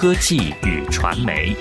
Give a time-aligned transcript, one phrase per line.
[0.00, 1.54] 科技与传媒。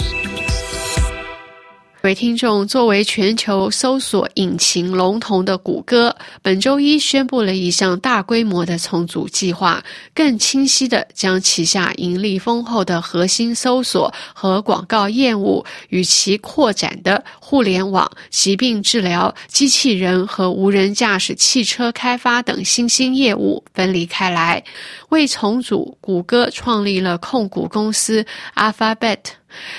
[2.02, 9.84] 各位听众，作为全球搜索引擎龙头的谷歌，本周一宣布了一项大规模的重组计划，
[10.16, 24.64] 更清晰地将旗下盈利丰厚的核心搜索和广告业务与其扩展的互联网、疾病治疗、机器人和无人驾驶汽车开发等新兴业务分离开来。
[25.10, 28.26] 为重组，谷歌创立了控股公司
[28.56, 29.18] Alphabet。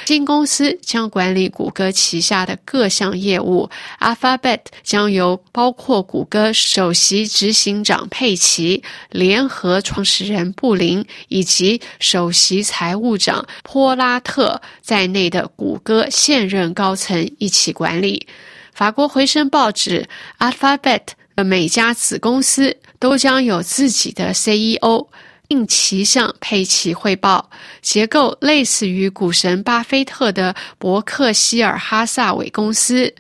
[0.07, 3.71] 新公司将管理谷歌旗旗下的各项业务。
[4.01, 18.27] Alphabet 将由包括谷歌首席执行长佩奇、联合创始人布林以及首席财务长波拉特在内的谷歌现任高层一起管理。
[18.75, 20.09] 法国回声报纸
[20.41, 21.03] ，Alphabet
[21.37, 25.07] 的每家子公司都将有自己的 CEO。
[25.51, 27.51] 并其向佩奇汇报，
[27.83, 33.13] 结构类似于股神巴菲特的伯克希尔哈萨韦公司。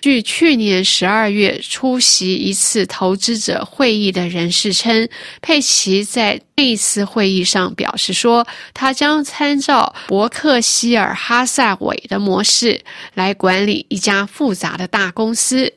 [0.00, 5.08] 据去年十二月出席一次投资者会议的人士称，
[5.40, 8.44] 佩奇在那一次会议上表示说，
[8.74, 12.82] 他将参照伯克希尔哈萨韦的模式
[13.14, 15.72] 来管理一家复杂的大公司。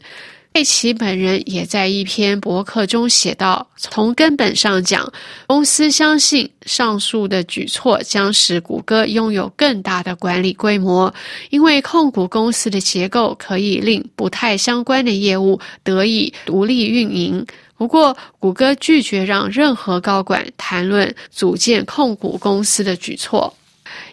[0.51, 5.09] 佩奇本人也在一篇博客中写道：“从根本上讲，
[5.45, 11.13] 公司相信上述的举措将使谷歌拥有更大的管理规模，
[11.51, 17.45] 因为控股公司的结构可以令不太相关的业务得以独立运营。
[17.77, 23.53] 不过，谷歌拒绝让任何高管谈论组建控股公司的举措。”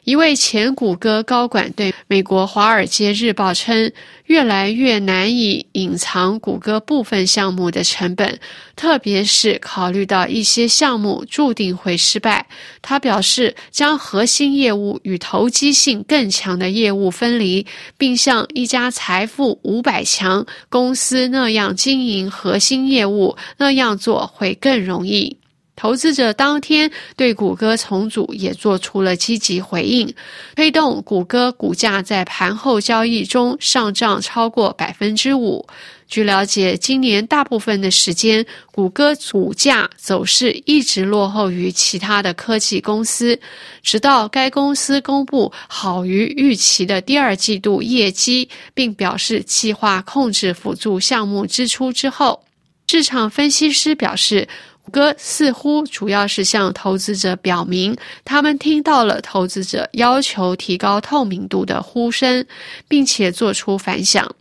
[0.05, 3.91] 一位前谷歌高管对美国《华尔街日报》称
[4.27, 8.39] ：“越来越难以隐藏谷歌部分项目的成本，
[8.77, 12.47] 特别是考虑到一些项目注定会失败。”
[12.81, 17.67] 他表示，将核心业务与投机性更强的业务分离，
[17.99, 25.36] 并像一家财富五百强公司那样经营核心业务，那样做会更容易。
[25.77, 30.13] 投资者当天对谷歌重组也做出了积极回应，
[30.57, 35.67] 推动谷歌股价在盘后交易中上涨超过百分之五。
[36.09, 43.39] 据了解，今年大部分的时间，谷歌股价走势一直落后于其他的科技公司，
[43.83, 52.45] 直到该公司公布好于预期的第二季度业绩，并表示计划控制辅助项目支出之后，
[52.86, 54.48] 市场分析师表示。
[54.86, 62.47] 谷歌似乎主要是向投资者表明，他们听到了投资者要求提高透明度的呼声，
[62.86, 64.33] 并且做出反响。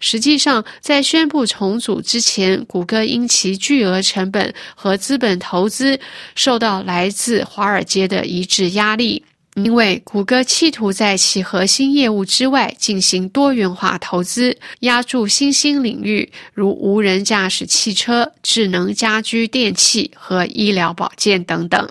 [0.00, 6.00] 实际上，在宣布重组之前，谷歌因其巨额成本和资本投资，
[6.34, 9.22] 受到来自华尔街的一致压力。
[9.64, 21.88] 因为谷歌企图在其核心业务之外进行多元化投资，压住新兴领域，如无人驾驶汽车、智能家居电器和医疗保健等等。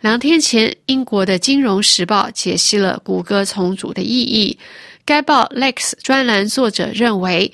[0.00, 4.58] 两天前，英国的《金融时报》解析了谷歌重组的意义。
[5.04, 7.52] 该报 Lex 专栏作者认为。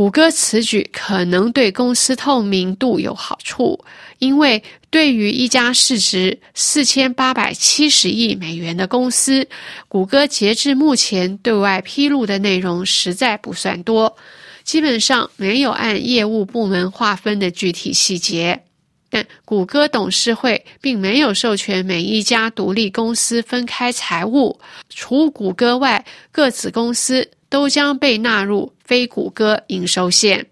[0.00, 3.84] 谷歌此举可能对公司透明度有好处，
[4.18, 9.46] 因为对于一家市值四千八百七十亿美元的公司，
[9.88, 14.16] 谷歌截至目前对外披露的内容实在不算多，
[14.64, 18.62] 基本上没有按业务部门划分的具体细节。
[19.10, 24.58] 但谷歌董事会并没有授权每一家独立公司分开财务，
[24.88, 26.02] 除谷歌外，
[26.32, 27.28] 各子公司。
[27.50, 30.44] 都将被纳入非谷歌营收线，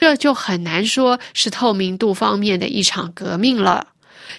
[0.00, 3.86] 这就很难说是透明度方面的一场革命了。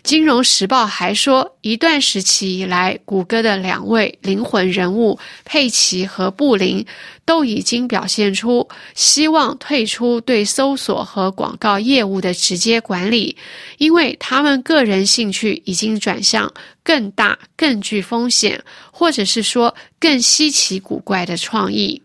[0.03, 6.85] 金融时报还说，一段时期以来，谷歌的两位灵魂人物佩奇和布林
[7.23, 13.37] 都已经表现出希望退出对搜索和广告业务的直接管理，
[13.77, 16.51] 因为他们个人兴趣已经转向
[16.83, 18.61] 更大、更具风险，
[18.91, 22.01] 或者是说更稀奇古怪的创意。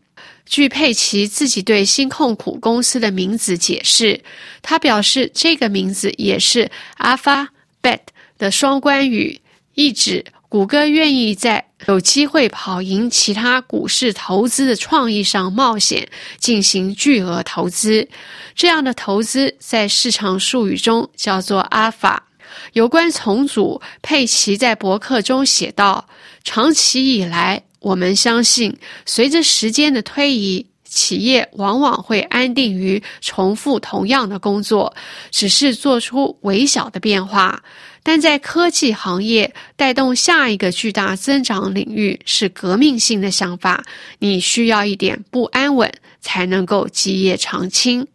[0.53, 4.21] 据佩奇自己对新控股公司的名字解释，
[4.61, 7.49] 他表示这个名字也是 Alpha。
[7.81, 8.01] Bet
[8.37, 9.41] 的双关语，
[9.75, 16.07] 意指谷歌愿意在有机会跑赢其他股市投资的创意上冒险，
[16.39, 18.07] 进行巨额投资。
[18.55, 22.29] 这样的投资在市场术语中叫做阿尔法。
[22.75, 26.07] 有关重组，佩奇在博客中写道
[26.45, 28.75] ：“长期以来，我们相信，
[29.05, 34.95] 随着时间的推移。”企业往往会安定于重复同样的工作，
[35.31, 37.63] 只是做出微小的变化。
[38.03, 43.83] 但在科技行业带动下一个巨大增长领域是革命性的想法，
[44.19, 45.91] 你需要一点不安稳
[46.21, 48.07] 才能够基业长青。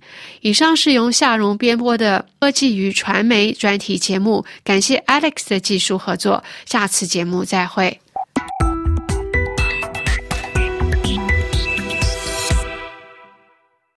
[0.42, 8.00] 以上是由夏荣编播的科技与传媒专题节目，感谢 Alex 的技术合作，下次节目再会。